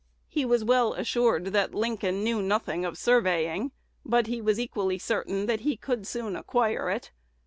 [0.27, 3.71] He was well assured that Lincoln knew nothing of surveying;
[4.03, 7.11] but he was equally certain that he could soon acquire it.